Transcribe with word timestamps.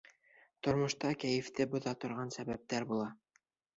Тормошта 0.67 1.11
кәйефте 1.25 1.67
боҙа 1.75 1.95
торған 2.05 2.33
сәбәптәр 2.39 2.89
була. 2.93 3.07